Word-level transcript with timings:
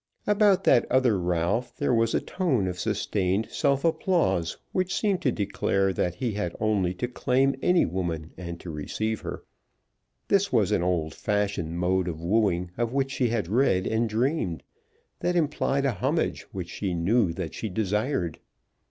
About 0.25 0.63
that 0.63 0.91
other 0.91 1.19
Ralph 1.19 1.77
there 1.77 1.93
was 1.93 2.15
a 2.15 2.19
tone 2.19 2.67
of 2.67 2.79
sustained 2.79 3.51
self 3.51 3.85
applause, 3.85 4.57
which 4.71 4.95
seemed 4.99 5.21
to 5.21 5.31
declare 5.31 5.93
that 5.93 6.15
he 6.15 6.31
had 6.31 6.55
only 6.59 6.91
to 6.95 7.07
claim 7.07 7.53
any 7.61 7.85
woman 7.85 8.31
and 8.35 8.59
to 8.61 8.71
receive 8.71 9.21
her. 9.21 9.43
There 10.27 10.39
was 10.51 10.71
an 10.71 10.81
old 10.81 11.13
fashioned 11.13 11.77
mode 11.77 12.07
of 12.07 12.19
wooing 12.19 12.71
of 12.79 12.91
which 12.91 13.11
she 13.11 13.27
had 13.27 13.47
read 13.47 13.85
and 13.85 14.09
dreamed, 14.09 14.63
that 15.19 15.35
implied 15.35 15.85
a 15.85 15.91
homage 15.91 16.47
which 16.51 16.69
she 16.71 16.95
knew 16.95 17.31
that 17.33 17.53
she 17.53 17.69
desired. 17.69 18.39